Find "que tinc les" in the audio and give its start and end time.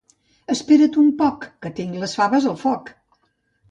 1.67-2.19